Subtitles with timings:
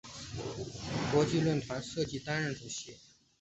[1.11, 2.97] 国际论坛设计担任主席。